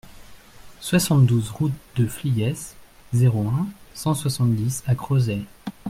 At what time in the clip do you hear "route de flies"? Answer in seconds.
1.51-2.73